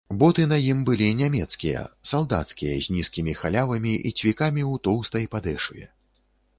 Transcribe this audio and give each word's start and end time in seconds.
Боты 0.21 0.43
на 0.53 0.57
ім 0.67 0.79
былі 0.87 1.09
нямецкія, 1.19 1.83
салдацкія, 2.13 2.79
з 2.87 2.97
нізкімі 2.97 3.37
халявамі 3.43 3.93
і 4.07 4.17
цвікамі 4.19 4.61
ў 4.71 4.73
тоўстай 4.89 5.33
падэшве. 5.37 5.83